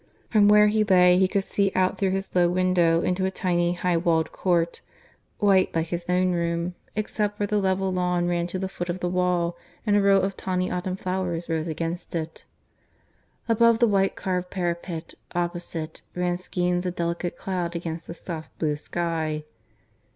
[0.31, 3.73] From where he lay he could see out through his low window into a tiny
[3.73, 4.81] high walled court,
[5.37, 8.99] white like his own room, except where the level lawn ran to the foot of
[8.99, 12.45] the wall and a row of tawny autumn flowers rose against it.
[13.47, 18.77] Above the white carved parapet opposite ran skeins of delicate cloud against the soft blue
[18.77, 19.43] sky.